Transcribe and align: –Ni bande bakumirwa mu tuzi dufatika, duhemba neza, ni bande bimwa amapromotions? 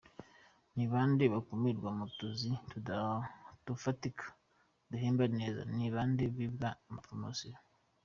–Ni 0.75 0.85
bande 0.93 1.23
bakumirwa 1.33 1.89
mu 1.97 2.05
tuzi 2.17 2.49
dufatika, 3.65 4.25
duhemba 4.89 5.25
neza, 5.39 5.61
ni 5.77 5.87
bande 5.95 6.23
bimwa 6.35 6.69
amapromotions? 6.87 7.61